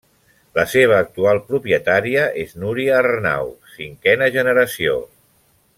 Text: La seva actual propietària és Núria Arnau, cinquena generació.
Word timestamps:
La 0.59 0.63
seva 0.69 0.95
actual 0.99 1.41
propietària 1.51 2.23
és 2.45 2.57
Núria 2.63 2.97
Arnau, 3.03 3.53
cinquena 3.77 4.35
generació. 4.39 4.99